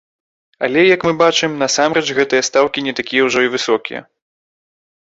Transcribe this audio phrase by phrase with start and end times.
[0.67, 4.01] Але, як мы бачым, насамрэч гэтыя стаўкі не такія ўжо і высокія.